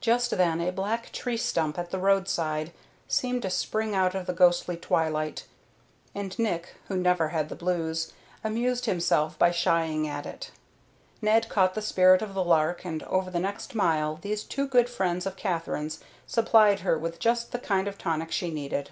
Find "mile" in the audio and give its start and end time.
13.74-14.20